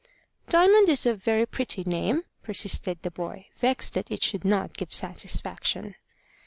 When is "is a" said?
0.89-1.13